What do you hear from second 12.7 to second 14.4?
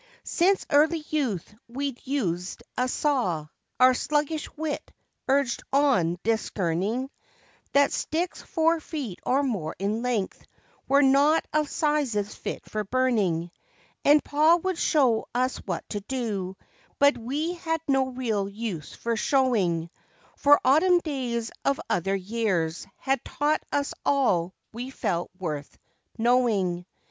burning; And